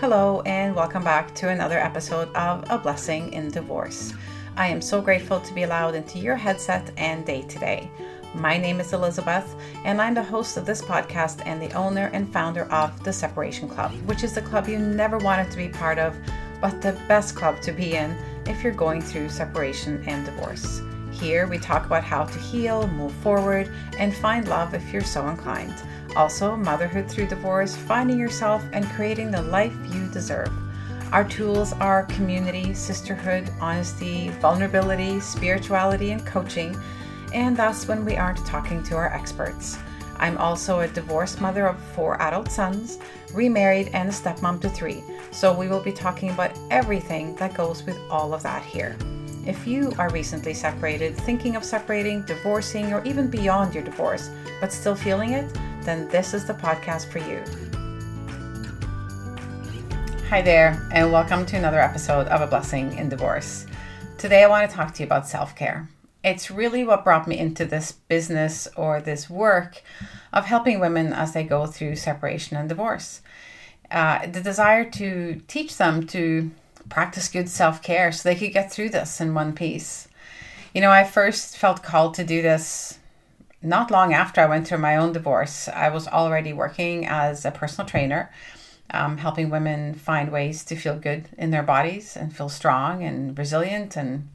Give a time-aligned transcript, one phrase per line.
[0.00, 4.14] Hello, and welcome back to another episode of A Blessing in Divorce.
[4.56, 7.90] I am so grateful to be allowed into your headset and day today.
[8.34, 12.32] My name is Elizabeth, and I'm the host of this podcast and the owner and
[12.32, 15.98] founder of The Separation Club, which is the club you never wanted to be part
[15.98, 16.16] of,
[16.62, 20.80] but the best club to be in if you're going through separation and divorce.
[21.12, 25.28] Here, we talk about how to heal, move forward, and find love if you're so
[25.28, 25.74] inclined.
[26.16, 30.50] Also, motherhood through divorce, finding yourself, and creating the life you deserve.
[31.12, 36.76] Our tools are community, sisterhood, honesty, vulnerability, spirituality, and coaching.
[37.32, 39.78] And that's when we aren't talking to our experts.
[40.18, 42.98] I'm also a divorced mother of four adult sons,
[43.32, 45.02] remarried, and a stepmom to three.
[45.30, 48.96] So we will be talking about everything that goes with all of that here.
[49.46, 54.30] If you are recently separated, thinking of separating, divorcing, or even beyond your divorce,
[54.60, 55.50] but still feeling it,
[55.82, 57.42] then this is the podcast for you.
[60.28, 63.66] Hi there, and welcome to another episode of A Blessing in Divorce.
[64.18, 65.88] Today, I want to talk to you about self care.
[66.22, 69.82] It's really what brought me into this business or this work
[70.32, 73.22] of helping women as they go through separation and divorce.
[73.90, 76.50] Uh, the desire to teach them to
[76.90, 80.08] practice good self care so they could get through this in one piece.
[80.74, 82.99] You know, I first felt called to do this
[83.62, 87.50] not long after I went through my own divorce, I was already working as a
[87.50, 88.30] personal trainer,
[88.90, 93.36] um, helping women find ways to feel good in their bodies and feel strong and
[93.38, 94.28] resilient and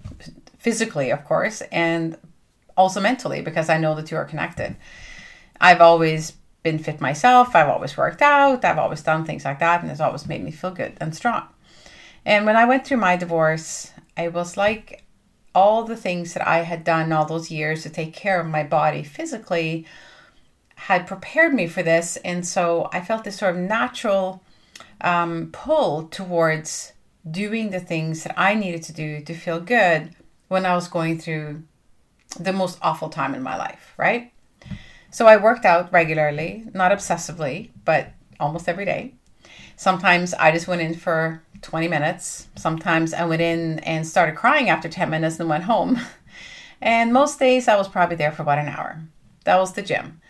[0.59, 2.17] physically, of course, and
[2.77, 4.75] also mentally, because I know the two are connected.
[5.59, 9.81] I've always been fit myself, I've always worked out, I've always done things like that,
[9.81, 11.47] and it's always made me feel good and strong.
[12.25, 15.04] And when I went through my divorce, I was like
[15.55, 18.63] all the things that I had done all those years to take care of my
[18.63, 19.85] body physically
[20.75, 22.17] had prepared me for this.
[22.17, 24.43] And so I felt this sort of natural
[25.01, 26.91] um, pull towards
[27.29, 30.11] doing the things that I needed to do to feel good
[30.49, 31.63] when I was going through
[32.39, 34.31] the most awful time in my life, right?
[35.09, 39.13] So I worked out regularly, not obsessively, but almost every day.
[39.77, 42.47] Sometimes I just went in for 20 minutes.
[42.55, 45.99] Sometimes I went in and started crying after 10 minutes and went home.
[46.81, 49.01] And most days I was probably there for about an hour.
[49.45, 50.21] That was the gym.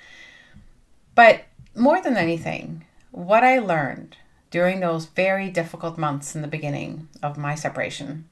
[1.16, 1.46] But
[1.76, 4.16] more than anything, what I learned
[4.52, 8.30] during those very difficult months in the beginning of my separation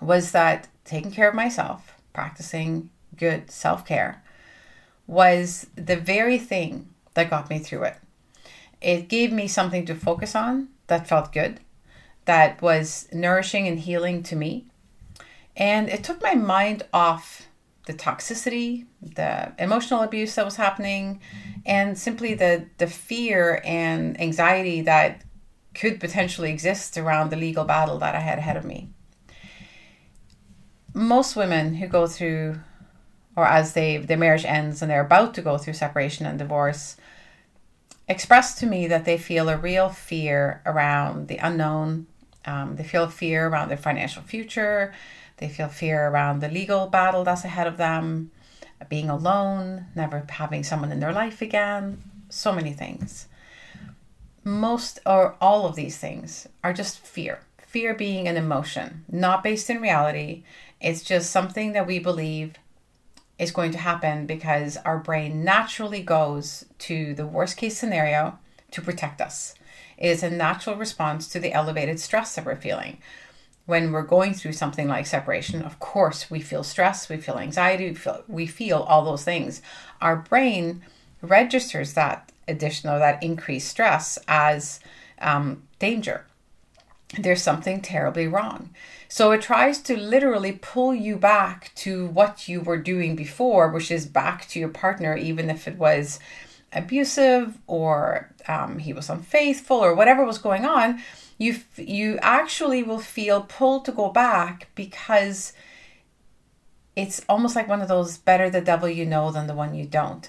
[0.00, 4.22] was that taking care of myself, practicing good self care,
[5.06, 7.96] was the very thing that got me through it.
[8.82, 11.60] It gave me something to focus on that felt good
[12.26, 14.66] that was nourishing and healing to me.
[15.56, 17.48] And it took my mind off
[17.86, 21.20] the toxicity, the emotional abuse that was happening,
[21.64, 25.22] and simply the, the fear and anxiety that
[25.74, 28.90] could potentially exist around the legal battle that I had ahead of me.
[30.92, 32.58] Most women who go through,
[33.36, 36.96] or as they their marriage ends and they're about to go through separation and divorce,
[38.08, 42.06] express to me that they feel a real fear around the unknown,
[42.46, 44.94] um, they feel fear around their financial future.
[45.38, 48.30] They feel fear around the legal battle that's ahead of them,
[48.88, 53.26] being alone, never having someone in their life again, so many things.
[54.44, 57.40] Most or all of these things are just fear.
[57.58, 60.44] Fear being an emotion, not based in reality.
[60.80, 62.54] It's just something that we believe
[63.38, 68.38] is going to happen because our brain naturally goes to the worst case scenario
[68.70, 69.54] to protect us
[69.98, 72.98] is a natural response to the elevated stress that we're feeling.
[73.64, 77.88] When we're going through something like separation, of course, we feel stress, we feel anxiety,
[77.88, 79.60] we feel, we feel all those things.
[80.00, 80.82] Our brain
[81.20, 84.80] registers that additional, that increased stress as
[85.20, 86.26] um, danger.
[87.18, 88.70] There's something terribly wrong.
[89.08, 93.90] So it tries to literally pull you back to what you were doing before, which
[93.90, 96.18] is back to your partner, even if it was
[96.72, 101.00] abusive or um, he was unfaithful or whatever was going on,
[101.38, 105.52] you you actually will feel pulled to go back because
[106.94, 109.84] it's almost like one of those better the devil you know than the one you
[109.84, 110.28] don't.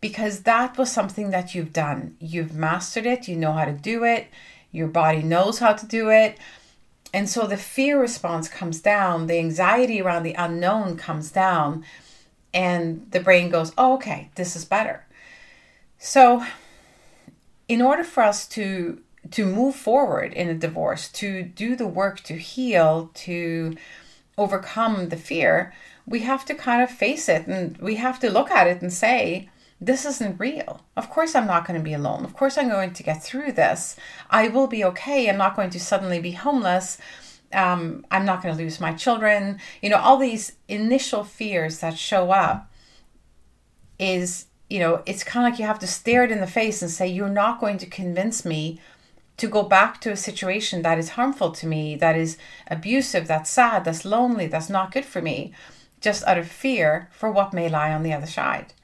[0.00, 2.16] Because that was something that you've done.
[2.20, 3.26] You've mastered it.
[3.26, 4.28] You know how to do it.
[4.70, 6.38] Your body knows how to do it.
[7.12, 9.26] And so the fear response comes down.
[9.26, 11.84] The anxiety around the unknown comes down.
[12.54, 15.04] And the brain goes oh, okay this is better
[15.98, 16.44] so,
[17.68, 22.20] in order for us to to move forward in a divorce, to do the work
[22.20, 23.76] to heal, to
[24.38, 25.74] overcome the fear,
[26.06, 28.92] we have to kind of face it and we have to look at it and
[28.92, 29.50] say,
[29.80, 30.80] this isn't real.
[30.96, 32.24] Of course, I'm not going to be alone.
[32.24, 33.96] Of course, I'm going to get through this.
[34.30, 35.28] I will be okay.
[35.28, 36.98] I'm not going to suddenly be homeless.
[37.52, 39.60] Um, I'm not going to lose my children.
[39.80, 42.70] You know, all these initial fears that show up
[43.98, 46.82] is, you know, it's kind of like you have to stare it in the face
[46.82, 48.80] and say, You're not going to convince me
[49.38, 52.36] to go back to a situation that is harmful to me, that is
[52.66, 55.52] abusive, that's sad, that's lonely, that's not good for me,
[56.00, 58.74] just out of fear for what may lie on the other side.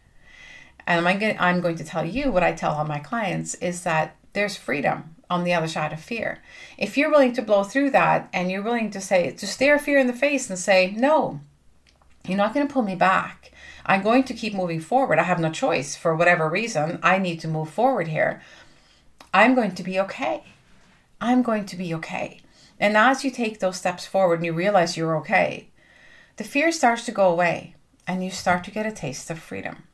[0.87, 4.57] And I'm going, to tell you what I tell all my clients is that there's
[4.57, 6.43] freedom on the other side of fear.
[6.77, 9.99] If you're willing to blow through that and you're willing to say, to stare fear
[9.99, 11.41] in the face and say, no,
[12.29, 13.51] you're not going to pull me back.
[13.87, 15.19] I'm going to keep moving forward.
[15.19, 16.99] I have no choice for whatever reason.
[17.03, 18.41] I need to move forward here.
[19.33, 20.45] I'm going to be okay.
[21.21, 22.41] I'm going to be okay.
[22.81, 25.69] And as you take those steps forward and you realize you're okay,
[26.37, 27.75] the fear starts to go away
[28.07, 29.85] and you start to get a taste of freedom.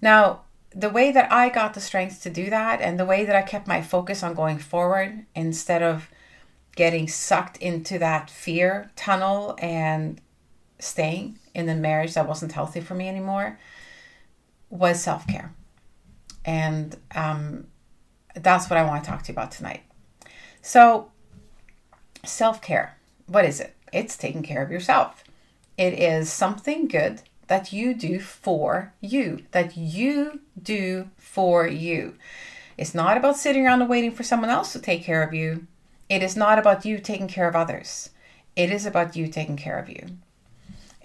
[0.00, 3.34] Now, the way that I got the strength to do that and the way that
[3.34, 6.10] I kept my focus on going forward instead of
[6.74, 10.20] getting sucked into that fear tunnel and
[10.78, 13.58] staying in the marriage that wasn't healthy for me anymore
[14.68, 15.52] was self care.
[16.44, 17.66] And um,
[18.34, 19.82] that's what I want to talk to you about tonight.
[20.60, 21.10] So,
[22.24, 23.74] self care, what is it?
[23.90, 25.24] It's taking care of yourself.
[25.78, 32.16] It is something good that you do for you, that you do for you.
[32.76, 35.66] It's not about sitting around and waiting for someone else to take care of you.
[36.10, 38.10] It is not about you taking care of others.
[38.54, 40.18] It is about you taking care of you.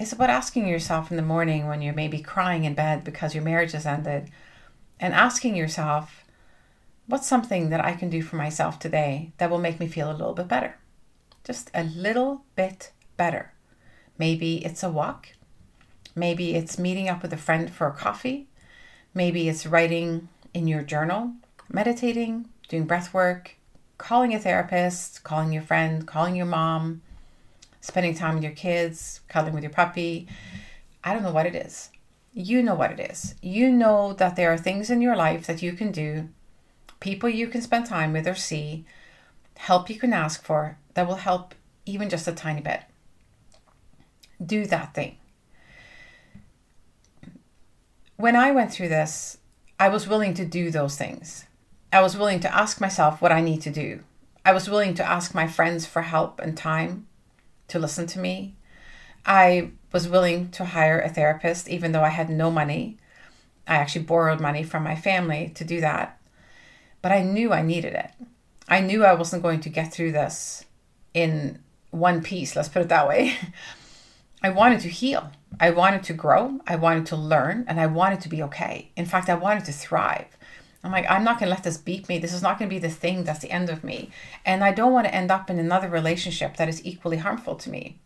[0.01, 3.43] It's about asking yourself in the morning when you're maybe crying in bed because your
[3.43, 4.31] marriage has ended
[4.99, 6.25] and asking yourself,
[7.05, 10.17] what's something that I can do for myself today that will make me feel a
[10.17, 10.75] little bit better?
[11.43, 13.53] Just a little bit better.
[14.17, 15.33] Maybe it's a walk.
[16.15, 18.47] Maybe it's meeting up with a friend for a coffee.
[19.13, 21.33] Maybe it's writing in your journal,
[21.71, 23.55] meditating, doing breath work,
[23.99, 27.03] calling a therapist, calling your friend, calling your mom,
[27.81, 30.27] spending time with your kids, cuddling with your puppy.
[31.03, 31.89] I don't know what it is.
[32.33, 33.35] You know what it is.
[33.41, 36.29] You know that there are things in your life that you can do,
[37.01, 38.85] people you can spend time with or see,
[39.57, 41.53] help you can ask for that will help
[41.85, 42.83] even just a tiny bit.
[44.43, 45.17] Do that thing
[48.21, 49.39] when I went through this,
[49.79, 51.45] I was willing to do those things.
[51.91, 54.01] I was willing to ask myself what I need to do.
[54.45, 57.07] I was willing to ask my friends for help and time
[57.71, 58.55] to listen to me.
[59.25, 62.97] I was willing to hire a therapist, even though I had no money.
[63.67, 66.19] I actually borrowed money from my family to do that.
[67.01, 68.11] But I knew I needed it.
[68.67, 70.65] I knew I wasn't going to get through this
[71.13, 71.59] in
[71.91, 73.35] one piece, let's put it that way.
[74.43, 75.31] I wanted to heal.
[75.59, 76.59] I wanted to grow.
[76.65, 78.91] I wanted to learn and I wanted to be okay.
[78.95, 80.37] In fact, I wanted to thrive.
[80.83, 82.17] I'm like, I'm not going to let this beat me.
[82.17, 84.09] This is not going to be the thing that's the end of me.
[84.45, 87.69] And I don't want to end up in another relationship that is equally harmful to
[87.69, 87.99] me.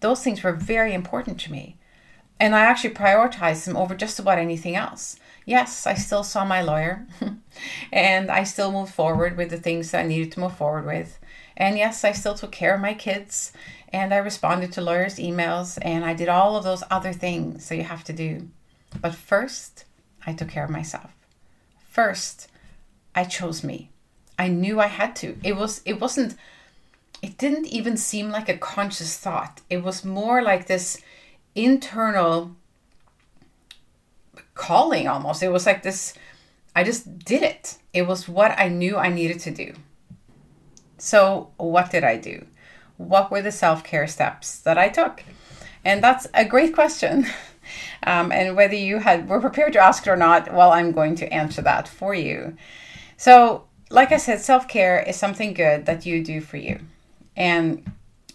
[0.00, 1.76] Those things were very important to me.
[2.38, 5.16] And I actually prioritized them over just about anything else.
[5.46, 7.06] Yes, I still saw my lawyer
[7.92, 11.18] and I still moved forward with the things that I needed to move forward with.
[11.56, 13.52] And yes, I still took care of my kids
[13.92, 17.76] and I responded to lawyers' emails and I did all of those other things that
[17.76, 18.48] you have to do.
[19.00, 19.84] But first,
[20.26, 21.13] I took care of myself.
[21.94, 22.48] First,
[23.14, 23.90] I chose me.
[24.36, 25.36] I knew I had to.
[25.44, 26.34] It was it wasn't
[27.22, 29.60] it didn't even seem like a conscious thought.
[29.70, 31.00] It was more like this
[31.54, 32.56] internal
[34.54, 35.42] calling almost.
[35.42, 36.14] It was like this
[36.74, 37.78] I just did it.
[37.92, 39.74] It was what I knew I needed to do.
[40.98, 42.44] So, what did I do?
[42.96, 45.22] what were the self care steps that I took?
[45.84, 47.26] And that's a great question.
[48.02, 51.14] Um, and whether you had were prepared to ask it or not, well, I'm going
[51.16, 52.56] to answer that for you.
[53.16, 56.80] So, like I said, self care is something good that you do for you.
[57.36, 57.84] And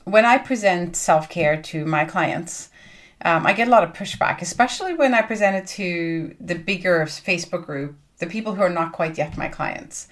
[0.06, 2.70] when I present self care to my clients,
[3.24, 7.02] um, I get a lot of pushback, especially when I present it to the bigger
[7.06, 10.08] Facebook group, the people who are not quite yet my clients.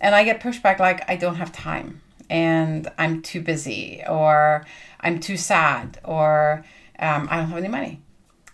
[0.00, 4.66] And I get pushback like, I don't have time and I'm too busy or
[5.00, 6.64] I'm too sad or
[6.98, 8.00] um, I don't have any money,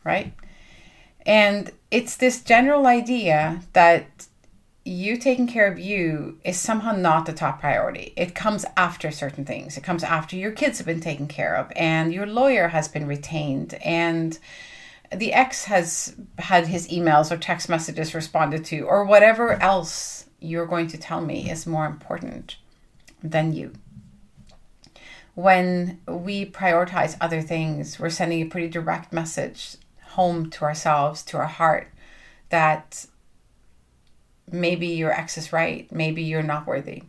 [0.05, 0.33] right?
[1.27, 4.27] And it's this general idea that
[4.85, 8.13] you taking care of you is somehow not the top priority.
[8.17, 9.77] It comes after certain things.
[9.77, 13.07] It comes after your kids have been taken care of and your lawyer has been
[13.07, 14.39] retained and
[15.15, 20.67] the ex has had his emails or text messages responded to or whatever else you're
[20.67, 22.57] going to tell me is more important
[23.23, 23.73] than you.
[25.35, 29.77] When we prioritize other things, we're sending a pretty direct message
[30.11, 31.89] home to ourselves, to our heart,
[32.51, 33.07] that
[34.51, 37.03] maybe your ex is right, maybe you're not worthy.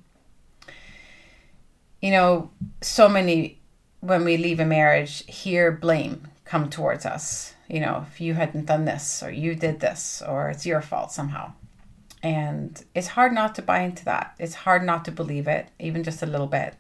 [2.02, 3.60] You know, so many
[4.00, 7.54] when we leave a marriage hear blame come towards us.
[7.68, 11.12] You know, if you hadn't done this or you did this or it's your fault
[11.12, 11.54] somehow.
[12.24, 14.36] And it's hard not to buy into that.
[14.38, 16.76] It's hard not to believe it, even just a little bit.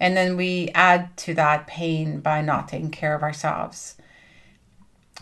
[0.00, 3.96] And then we add to that pain by not taking care of ourselves.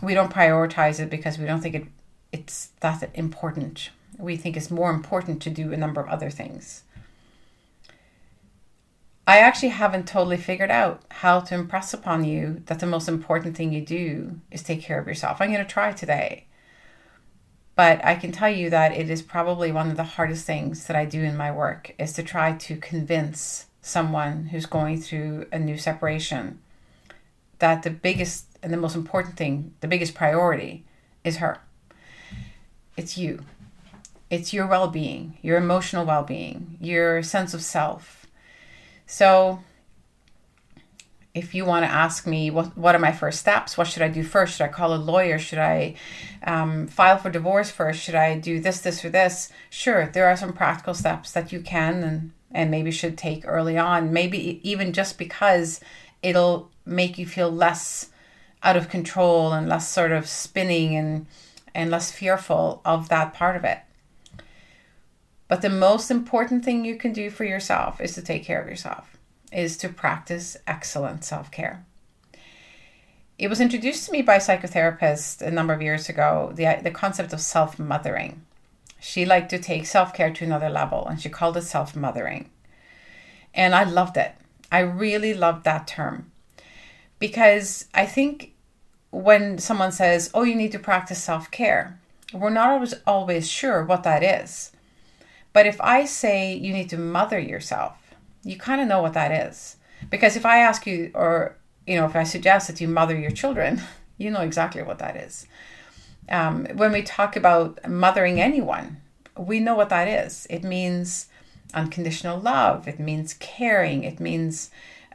[0.01, 1.87] We don't prioritize it because we don't think it
[2.31, 3.89] it's that important.
[4.17, 6.83] We think it's more important to do a number of other things.
[9.25, 13.55] I actually haven't totally figured out how to impress upon you that the most important
[13.55, 15.37] thing you do is take care of yourself.
[15.39, 16.45] I'm going to try today.
[17.75, 20.97] But I can tell you that it is probably one of the hardest things that
[20.97, 25.59] I do in my work is to try to convince someone who's going through a
[25.59, 26.59] new separation
[27.59, 30.85] that the biggest and the most important thing, the biggest priority
[31.23, 31.59] is her.
[32.97, 33.43] It's you.
[34.29, 38.27] It's your well being, your emotional well being, your sense of self.
[39.05, 39.59] So,
[41.33, 44.07] if you want to ask me what what are my first steps what should i
[44.07, 45.95] do first should i call a lawyer should i
[46.43, 50.35] um, file for divorce first should i do this this or this sure there are
[50.35, 54.91] some practical steps that you can and and maybe should take early on maybe even
[54.91, 55.79] just because
[56.23, 58.08] it'll make you feel less
[58.61, 61.25] out of control and less sort of spinning and
[61.73, 63.79] and less fearful of that part of it
[65.49, 68.69] but the most important thing you can do for yourself is to take care of
[68.69, 69.17] yourself
[69.51, 71.83] is to practice excellent self care.
[73.37, 76.91] It was introduced to me by a psychotherapist a number of years ago the, the
[76.91, 78.45] concept of self mothering.
[78.99, 82.49] She liked to take self care to another level and she called it self mothering.
[83.53, 84.35] And I loved it.
[84.71, 86.28] I really loved that term
[87.19, 88.53] because I think
[89.11, 91.99] when someone says, Oh, you need to practice self care,
[92.33, 94.71] we're not always, always sure what that is.
[95.53, 99.47] But if I say you need to mother yourself, you kind of know what that
[99.47, 99.77] is.
[100.09, 103.31] Because if I ask you, or, you know, if I suggest that you mother your
[103.31, 103.81] children,
[104.17, 105.47] you know exactly what that is.
[106.29, 108.97] Um, when we talk about mothering anyone,
[109.35, 110.45] we know what that is.
[110.49, 111.27] It means
[111.73, 114.69] unconditional love, it means caring, it means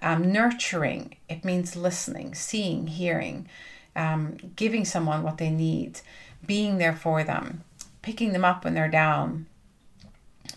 [0.05, 3.49] um, nurturing, it means listening, seeing, hearing,
[3.97, 6.03] um, giving someone what they need,
[6.47, 7.65] being there for them,
[8.03, 9.47] picking them up when they're down,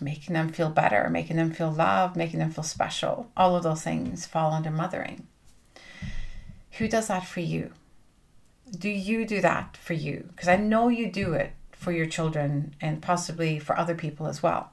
[0.02, 3.30] making them feel better, making them feel loved, making them feel special.
[3.38, 5.26] All of those things fall under mothering.
[6.72, 7.72] Who does that for you?
[8.70, 10.28] Do you do that for you?
[10.32, 14.42] Because I know you do it for your children and possibly for other people as
[14.42, 14.72] well.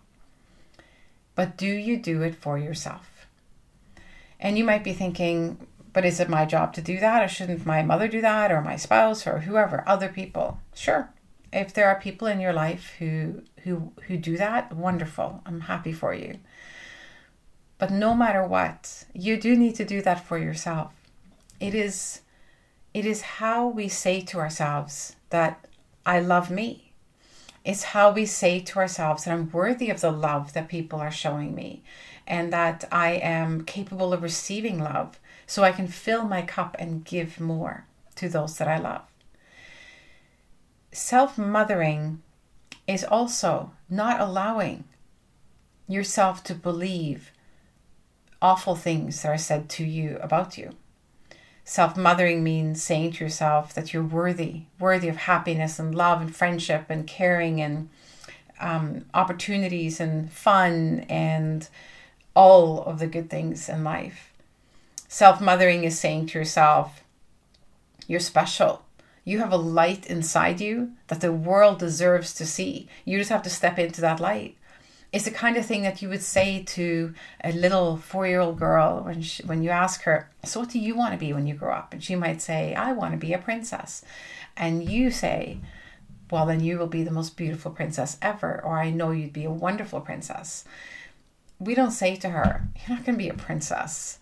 [1.34, 3.15] But do you do it for yourself?
[4.40, 7.24] And you might be thinking, but is it my job to do that?
[7.24, 8.52] Or shouldn't my mother do that?
[8.52, 9.26] Or my spouse?
[9.26, 9.84] Or whoever?
[9.88, 10.60] Other people?
[10.74, 11.10] Sure.
[11.54, 15.42] If there are people in your life who who who do that, wonderful.
[15.46, 16.40] I'm happy for you.
[17.78, 20.94] But no matter what, you do need to do that for yourself.
[21.60, 22.22] It is
[22.94, 25.66] it is how we say to ourselves that
[26.06, 26.92] I love me.
[27.64, 31.12] It's how we say to ourselves that I'm worthy of the love that people are
[31.12, 31.84] showing me
[32.28, 37.04] and that I am capable of receiving love so I can fill my cup and
[37.04, 39.04] give more to those that I love.
[40.92, 42.22] Self mothering
[42.88, 44.86] is also not allowing
[45.88, 47.32] yourself to believe
[48.42, 50.72] awful things that are said to you about you.
[51.64, 56.36] Self mothering means saying to yourself that you're worthy, worthy of happiness and love and
[56.36, 57.90] friendship and caring and
[58.60, 61.68] um, opportunities and fun and
[62.36, 64.34] all of the good things in life.
[65.08, 67.04] Self mothering is saying to yourself,
[68.08, 68.84] you're special,
[69.24, 72.88] you have a light inside you that the world deserves to see.
[73.06, 74.56] You just have to step into that light.
[75.12, 77.14] It's the kind of thing that you would say to
[77.44, 81.14] a little four-year-old girl when she, when you ask her, "So what do you want
[81.14, 83.38] to be when you grow up?" And she might say, "I want to be a
[83.38, 84.04] princess,"
[84.58, 85.60] and you say,
[86.30, 89.46] "Well, then you will be the most beautiful princess ever," or "I know you'd be
[89.46, 90.66] a wonderful princess."
[91.60, 94.20] We don't say to her, "You're not going to be a princess."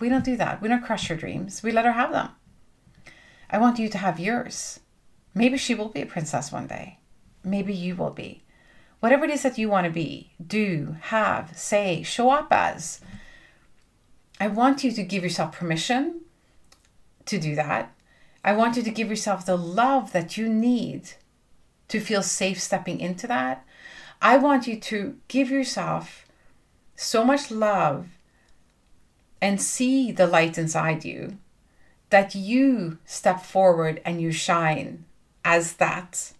[0.00, 0.62] We don't do that.
[0.62, 1.62] We don't crush her dreams.
[1.62, 2.30] We let her have them.
[3.50, 4.80] I want you to have yours.
[5.34, 6.98] Maybe she will be a princess one day.
[7.42, 8.44] Maybe you will be.
[9.00, 13.00] Whatever it is that you want to be, do, have, say, show up as.
[14.40, 16.22] I want you to give yourself permission
[17.26, 17.92] to do that.
[18.44, 21.10] I want you to give yourself the love that you need
[21.88, 23.64] to feel safe stepping into that.
[24.20, 26.26] I want you to give yourself
[26.96, 28.08] so much love
[29.40, 31.38] and see the light inside you
[32.10, 35.04] that you step forward and you shine
[35.44, 36.32] as that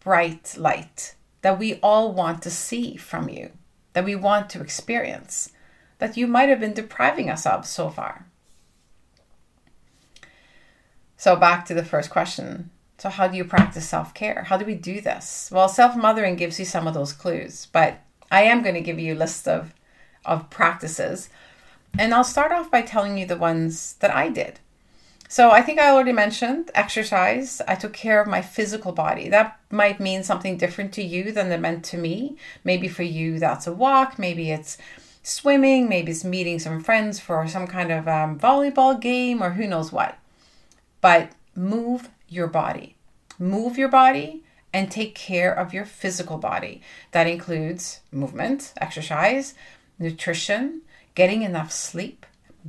[0.00, 3.50] bright light that we all want to see from you,
[3.92, 5.52] that we want to experience,
[5.98, 8.26] that you might have been depriving us of so far.
[11.16, 12.70] So, back to the first question.
[13.00, 14.44] So, how do you practice self care?
[14.46, 15.48] How do we do this?
[15.50, 18.98] Well, self mothering gives you some of those clues, but I am going to give
[18.98, 19.72] you a list of,
[20.26, 21.30] of practices.
[21.98, 24.60] And I'll start off by telling you the ones that I did.
[25.28, 27.62] So I think I already mentioned exercise.
[27.66, 29.30] I took care of my physical body.
[29.30, 32.36] That might mean something different to you than it meant to me.
[32.64, 34.18] Maybe for you, that's a walk.
[34.18, 34.76] Maybe it's
[35.22, 35.88] swimming.
[35.88, 39.90] Maybe it's meeting some friends for some kind of um, volleyball game or who knows
[39.90, 40.18] what.
[41.00, 42.96] But move your body.
[43.38, 46.80] Move your body and take care of your physical body.
[47.10, 49.52] That includes movement, exercise,
[49.98, 50.80] nutrition,
[51.14, 52.24] getting enough sleep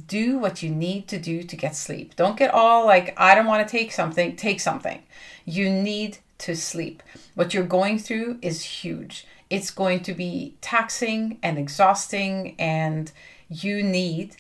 [0.08, 2.16] do what you need to do to get sleep.
[2.16, 5.04] Don't get all like, I don't want to take something, take something.
[5.46, 7.04] You need to sleep.
[7.36, 9.26] What you're going through is huge.
[9.50, 13.12] It's going to be taxing and exhausting, and
[13.50, 14.38] you need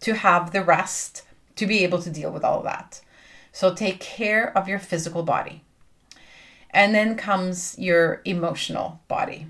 [0.00, 1.22] to have the rest
[1.56, 3.00] to be able to deal with all that.
[3.54, 5.62] So take care of your physical body.
[6.70, 9.46] And then comes your emotional body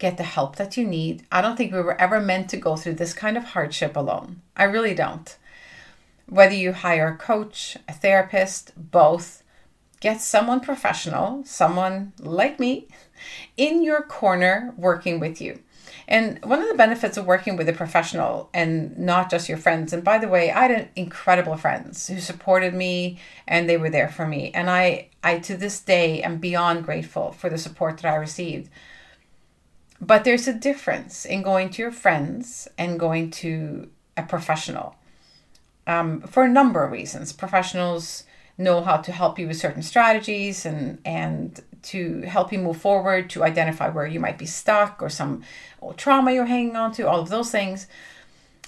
[0.00, 1.22] get the help that you need.
[1.30, 4.40] I don't think we were ever meant to go through this kind of hardship alone.
[4.56, 5.36] I really don't.
[6.26, 9.42] Whether you hire a coach, a therapist, both,
[10.00, 12.88] get someone professional, someone like me,
[13.56, 15.60] in your corner working with you.
[16.10, 19.92] And one of the benefits of working with a professional and not just your friends,
[19.92, 24.08] and by the way, I had incredible friends who supported me and they were there
[24.08, 24.50] for me.
[24.52, 28.68] And I, I to this day am beyond grateful for the support that I received.
[30.00, 34.96] But there's a difference in going to your friends and going to a professional
[35.86, 37.32] um, for a number of reasons.
[37.32, 38.24] Professionals
[38.60, 43.30] know how to help you with certain strategies and, and to help you move forward,
[43.30, 45.42] to identify where you might be stuck or some
[45.96, 47.86] trauma you're hanging on to, all of those things.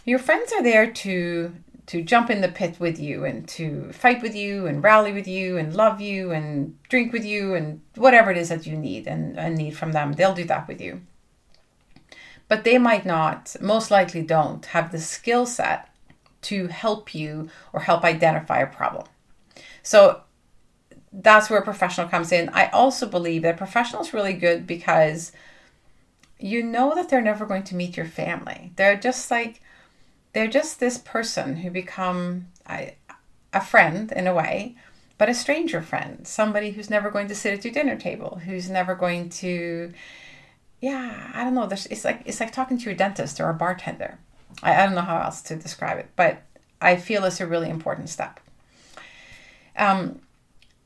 [0.05, 4.22] Your friends are there to to jump in the pit with you and to fight
[4.22, 8.31] with you and rally with you and love you and drink with you and whatever
[8.31, 10.12] it is that you need and, and need from them.
[10.12, 11.02] They'll do that with you
[12.52, 15.88] but they might not, most likely don't, have the skill set
[16.42, 19.07] to help you or help identify a problem.
[19.83, 20.23] So
[21.12, 22.49] that's where professional comes in.
[22.51, 25.33] I also believe that professional is really good because
[26.38, 28.73] you know that they're never going to meet your family.
[28.77, 29.61] They're just like
[30.33, 32.97] they're just this person who become a,
[33.53, 34.77] a friend in a way,
[35.18, 38.71] but a stranger friend, somebody who's never going to sit at your dinner table, who's
[38.71, 39.92] never going to
[40.81, 41.68] yeah, I don't know.
[41.71, 44.18] It's like it's like talking to your dentist or a bartender.
[44.62, 46.42] I, I don't know how else to describe it, but
[46.81, 48.40] I feel it's a really important step.
[49.76, 50.20] Um,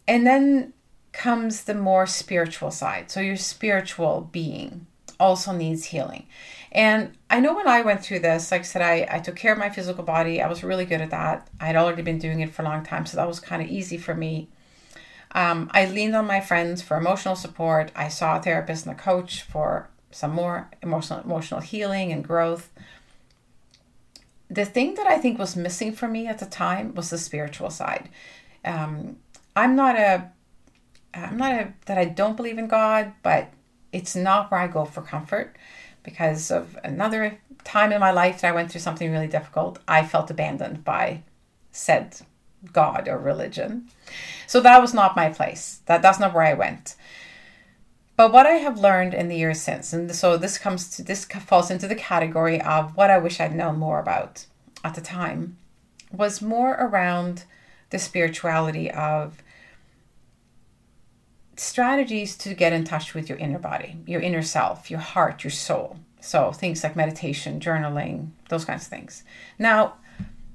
[0.07, 0.73] and then
[1.13, 3.11] comes the more spiritual side.
[3.11, 4.87] So your spiritual being
[5.19, 6.27] also needs healing.
[6.73, 9.53] And I know when I went through this, like I said, I, I took care
[9.53, 10.43] of my physical body.
[10.43, 11.49] I was really good at that.
[11.59, 13.69] I had already been doing it for a long time, so that was kind of
[13.69, 14.49] easy for me.
[15.33, 17.93] Um, I leaned on my friends for emotional support.
[17.97, 22.71] I saw a therapist and a coach for some more emotional emotional healing and growth.
[24.49, 27.71] The thing that I think was missing for me at the time was the spiritual
[27.71, 28.09] side.
[28.67, 29.17] Um,
[29.55, 30.31] I'm not a
[31.15, 33.53] I'm not a that I don't believe in God, but
[33.93, 35.57] it's not where I go for comfort
[36.03, 39.79] because of another time in my life that I went through something really difficult.
[39.89, 41.23] I felt abandoned by
[41.73, 42.21] said
[42.73, 43.89] God or religion.
[44.47, 45.81] So that was not my place.
[45.87, 46.97] That that's not where I went.
[48.17, 51.25] But what I have learned in the years since, and so this comes to this
[51.25, 54.47] falls into the category of what I wish I'd known more about
[54.83, 55.59] at the time,
[56.11, 57.45] was more around
[57.97, 59.43] the spirituality of
[61.57, 65.51] strategies to get in touch with your inner body, your inner self, your heart, your
[65.51, 65.97] soul.
[66.21, 69.25] So things like meditation, journaling, those kinds of things.
[69.59, 69.95] Now,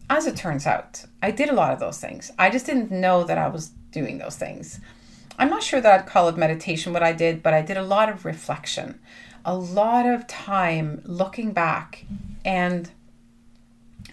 [0.07, 2.31] as it turns out, I did a lot of those things.
[2.37, 4.79] I just didn't know that I was doing those things.
[5.39, 7.83] I'm not sure that I'd call it meditation what I did, but I did a
[7.83, 8.99] lot of reflection,
[9.43, 12.05] a lot of time looking back.
[12.45, 12.91] And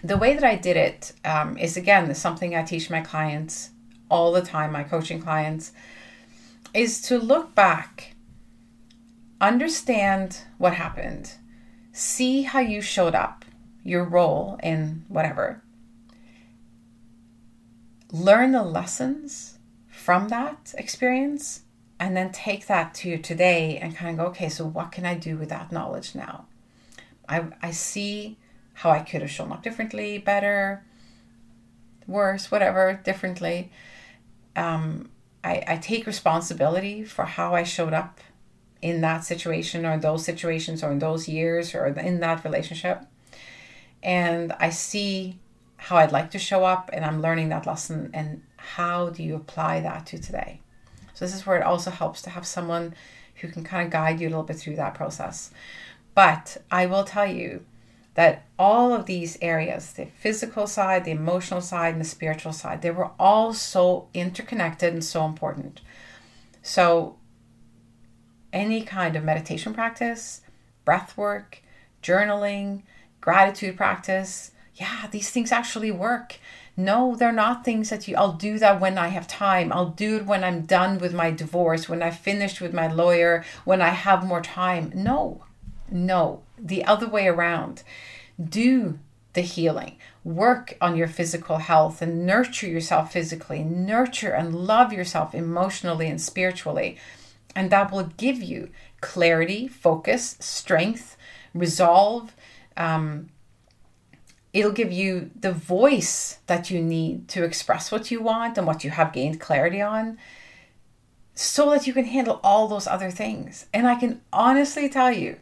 [0.03, 3.71] the way that I did it um, is again, something I teach my clients
[4.09, 5.71] all the time, my coaching clients,
[6.73, 8.15] is to look back,
[9.41, 11.33] understand what happened,
[11.91, 13.45] see how you showed up,
[13.83, 15.61] your role in whatever,
[18.11, 19.57] learn the lessons
[19.87, 21.63] from that experience,
[21.99, 25.15] and then take that to today and kind of go, okay, so what can I
[25.15, 26.45] do with that knowledge now?
[27.27, 28.37] I, I see
[28.79, 30.85] how I could have shown up differently, better,
[32.07, 33.69] worse, whatever, differently.
[34.55, 35.09] Um,
[35.43, 38.21] I, I take responsibility for how I showed up
[38.81, 43.03] in that situation or those situations or in those years or in that relationship.
[44.01, 45.39] And I see
[45.75, 49.35] how I'd like to show up and I'm learning that lesson and how do you
[49.35, 50.61] apply that to today?
[51.13, 52.95] So this is where it also helps to have someone
[53.41, 55.51] who can kind of guide you a little bit through that process.
[56.15, 57.65] But I will tell you
[58.15, 62.81] that all of these areas, the physical side, the emotional side, and the spiritual side,
[62.81, 65.81] they were all so interconnected and so important.
[66.61, 67.17] So
[68.51, 70.41] any kind of meditation practice,
[70.85, 71.61] breath work,
[72.01, 72.83] journaling,
[73.21, 76.37] gratitude practice, yeah, these things actually work.
[76.77, 79.73] No, they're not things that you, I'll do that when I have time.
[79.73, 83.43] I'll do it when I'm done with my divorce, when I've finished with my lawyer,
[83.65, 84.93] when I have more time.
[84.95, 85.43] No,
[85.91, 87.83] no, the other way around.
[88.41, 88.99] Do
[89.33, 89.97] the healing.
[90.23, 96.21] Work on your physical health and nurture yourself physically, nurture and love yourself emotionally and
[96.21, 96.97] spiritually.
[97.55, 98.69] And that will give you
[99.01, 101.17] clarity, focus, strength,
[101.53, 102.35] resolve.
[102.77, 103.29] Um,
[104.53, 108.83] it'll give you the voice that you need to express what you want and what
[108.83, 110.17] you have gained clarity on
[111.33, 113.65] so that you can handle all those other things.
[113.73, 115.37] And I can honestly tell you,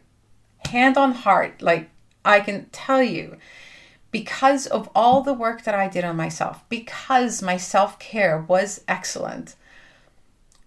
[0.66, 1.90] hand on heart, like
[2.24, 3.36] I can tell you,
[4.10, 8.82] because of all the work that I did on myself, because my self care was
[8.88, 9.56] excellent,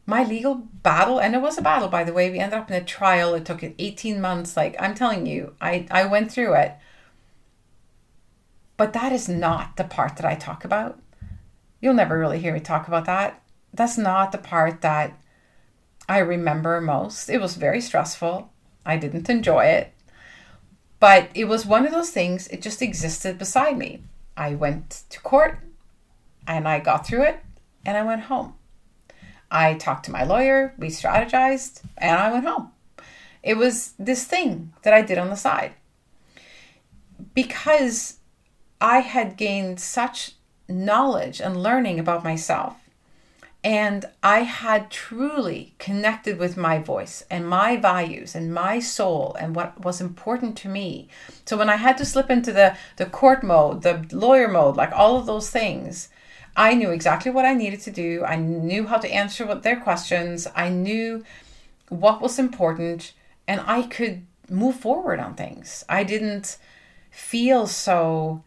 [0.06, 2.76] my legal battle, and it was a battle, by the way, we ended up in
[2.76, 3.34] a trial.
[3.34, 4.58] It took 18 months.
[4.58, 6.76] Like I'm telling you, I, I went through it.
[8.78, 11.00] But that is not the part that I talk about.
[11.80, 13.42] You'll never really hear me talk about that.
[13.74, 15.18] That's not the part that
[16.10, 17.30] I remember most.
[17.30, 18.51] It was very stressful.
[18.86, 19.94] I didn't enjoy it.
[21.00, 24.04] But it was one of those things, it just existed beside me.
[24.38, 25.60] I went to court
[26.48, 27.39] and I got through it
[27.86, 28.54] and I went home.
[29.50, 32.72] I talked to my lawyer, we strategized, and I went home.
[33.44, 35.74] It was this thing that I did on the side.
[37.34, 38.20] Because
[38.80, 40.34] I had gained such
[40.70, 42.76] knowledge and learning about myself,
[43.63, 49.56] and I had truly connected with my voice and my values and my soul and
[49.56, 51.10] what was important to me.
[51.45, 54.91] So when I had to slip into the, the court mode, the lawyer mode, like
[54.93, 56.10] all of those things,
[56.56, 58.24] I knew exactly what I needed to do.
[58.26, 60.47] I knew how to answer what their questions.
[60.56, 61.24] I knew
[61.89, 63.13] what was important
[63.47, 65.86] and I could move forward on things.
[65.88, 66.58] I didn't
[67.12, 68.43] feel so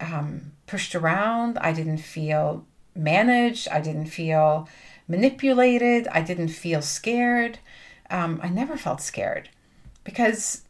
[0.00, 1.56] um, pushed around.
[1.58, 3.68] I didn't feel managed.
[3.68, 4.68] I didn't feel
[5.08, 6.08] manipulated.
[6.08, 7.58] I didn't feel scared.
[8.10, 9.48] Um, I never felt scared
[10.04, 10.62] because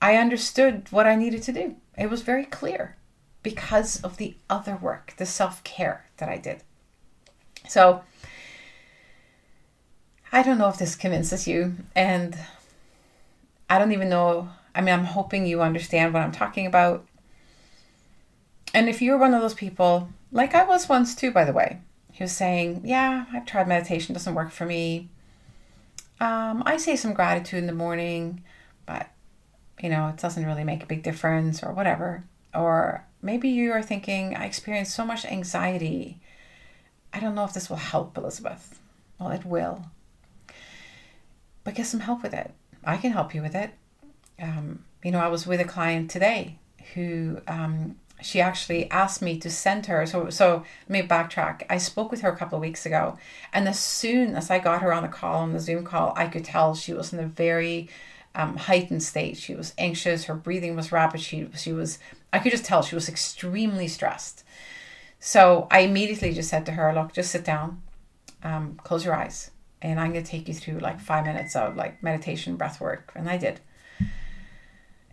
[0.00, 1.76] I understood what I needed to do.
[1.96, 2.96] It was very clear
[3.42, 6.62] because of the other work, the self care that I did.
[7.68, 8.02] So,
[10.32, 12.36] I don't know if this convinces you, and
[13.68, 14.48] I don't even know.
[14.74, 17.06] I mean, I'm hoping you understand what I'm talking about.
[18.74, 21.78] And if you're one of those people, like I was once too, by the way,
[22.10, 25.08] He was saying, Yeah, I've tried meditation, doesn't work for me.
[26.20, 28.42] Um, I say some gratitude in the morning,
[28.86, 29.10] but
[29.80, 32.24] you know, it doesn't really make a big difference or whatever.
[32.54, 36.20] Or maybe you are thinking, I experience so much anxiety.
[37.12, 38.80] I don't know if this will help, Elizabeth.
[39.18, 39.86] Well, it will.
[41.64, 42.52] But get some help with it.
[42.84, 43.70] I can help you with it.
[44.40, 46.58] Um, you know, I was with a client today
[46.94, 50.06] who um, she actually asked me to send her.
[50.06, 51.62] So, so let me backtrack.
[51.68, 53.18] I spoke with her a couple of weeks ago,
[53.52, 56.26] and as soon as I got her on the call, on the Zoom call, I
[56.26, 57.88] could tell she was in a very
[58.34, 59.36] um, heightened state.
[59.36, 60.24] She was anxious.
[60.24, 61.20] Her breathing was rapid.
[61.20, 61.98] She she was.
[62.32, 64.44] I could just tell she was extremely stressed.
[65.20, 67.82] So I immediately just said to her, "Look, just sit down,
[68.42, 71.76] um, close your eyes, and I'm going to take you through like five minutes of
[71.76, 73.60] like meditation, breath work." And I did.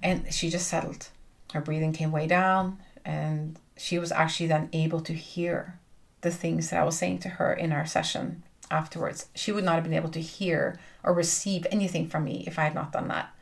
[0.01, 1.09] And she just settled.
[1.53, 5.79] Her breathing came way down, and she was actually then able to hear
[6.21, 9.27] the things that I was saying to her in our session afterwards.
[9.35, 12.63] She would not have been able to hear or receive anything from me if I
[12.63, 13.33] had not done that.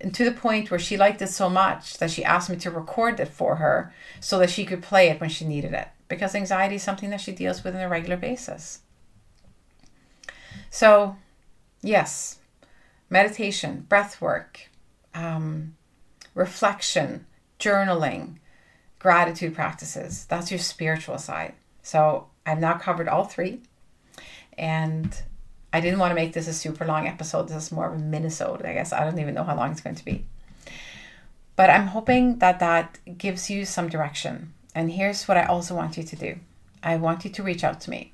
[0.00, 2.70] And to the point where she liked it so much that she asked me to
[2.70, 5.88] record it for her so that she could play it when she needed it.
[6.08, 8.80] Because anxiety is something that she deals with on a regular basis.
[10.70, 11.16] So,
[11.82, 12.40] yes,
[13.08, 14.68] meditation, breath work,
[15.14, 15.76] um,
[16.34, 17.26] reflection,
[17.60, 18.38] journaling,
[19.02, 20.26] gratitude practices.
[20.26, 21.54] That's your spiritual side.
[21.82, 23.60] So, I've now covered all three.
[24.56, 25.20] And
[25.72, 27.48] I didn't want to make this a super long episode.
[27.48, 28.92] This is more of a minisode, I guess.
[28.92, 30.24] I don't even know how long it's going to be.
[31.56, 34.52] But I'm hoping that that gives you some direction.
[34.74, 36.38] And here's what I also want you to do
[36.82, 38.12] I want you to reach out to me.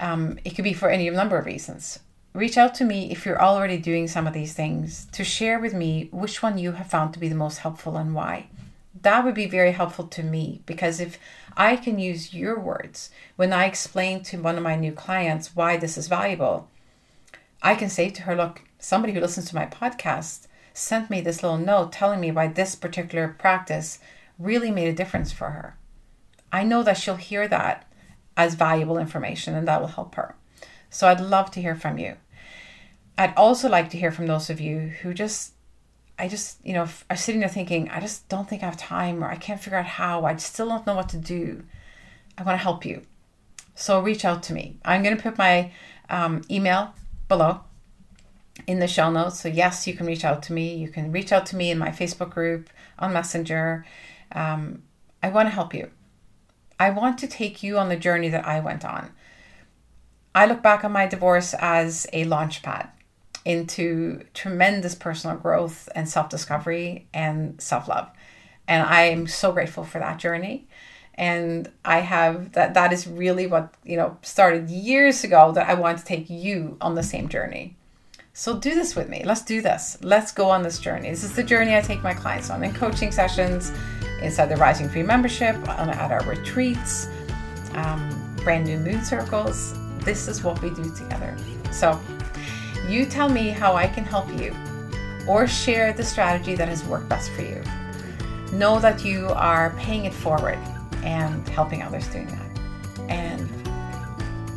[0.00, 2.00] Um, it could be for any number of reasons.
[2.34, 5.74] Reach out to me if you're already doing some of these things to share with
[5.74, 8.48] me which one you have found to be the most helpful and why.
[9.02, 11.18] That would be very helpful to me because if
[11.56, 15.76] I can use your words when I explain to one of my new clients why
[15.76, 16.68] this is valuable,
[17.62, 21.42] I can say to her, Look, somebody who listens to my podcast sent me this
[21.42, 23.98] little note telling me why this particular practice
[24.38, 25.76] really made a difference for her.
[26.52, 27.90] I know that she'll hear that
[28.36, 30.36] as valuable information and that will help her.
[30.90, 32.16] So I'd love to hear from you.
[33.18, 35.52] I'd also like to hear from those of you who just,
[36.18, 39.22] I just, you know, I'm sitting there thinking, I just don't think I have time
[39.22, 40.24] or I can't figure out how.
[40.24, 41.62] I still don't know what to do.
[42.36, 43.02] I want to help you.
[43.74, 44.78] So reach out to me.
[44.84, 45.70] I'm going to put my
[46.10, 46.94] um, email
[47.28, 47.60] below
[48.66, 49.40] in the show notes.
[49.40, 50.74] So, yes, you can reach out to me.
[50.74, 53.86] You can reach out to me in my Facebook group, on Messenger.
[54.32, 54.82] Um,
[55.22, 55.90] I want to help you.
[56.80, 59.12] I want to take you on the journey that I went on.
[60.34, 62.90] I look back on my divorce as a launch pad
[63.48, 68.10] into tremendous personal growth and self discovery and self love.
[68.68, 70.68] And I am so grateful for that journey.
[71.14, 75.74] And I have that, that is really what, you know, started years ago that I
[75.74, 77.74] want to take you on the same journey.
[78.34, 79.22] So do this with me.
[79.24, 79.96] Let's do this.
[80.02, 81.08] Let's go on this journey.
[81.08, 83.72] This is the journey I take my clients on in coaching sessions,
[84.22, 87.08] inside the Rising Free membership, at our retreats,
[87.72, 89.74] um, brand new moon circles.
[90.04, 91.34] This is what we do together.
[91.72, 91.98] So
[92.88, 94.54] you tell me how I can help you
[95.26, 97.62] or share the strategy that has worked best for you.
[98.52, 100.58] Know that you are paying it forward
[101.02, 103.10] and helping others doing that.
[103.10, 103.48] And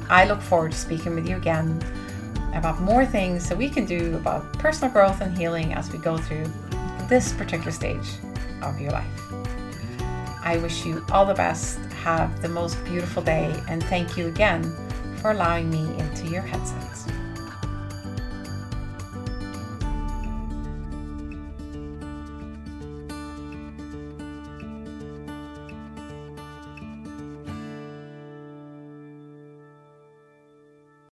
[0.10, 1.82] I look forward to speaking with you again
[2.54, 6.17] about more things that we can do about personal growth and healing as we go
[6.17, 6.46] through
[7.08, 8.08] this particular stage
[8.62, 9.32] of your life.
[10.44, 11.78] I wish you all the best.
[12.04, 14.63] Have the most beautiful day, and thank you again
[15.17, 17.11] for allowing me into your headsets.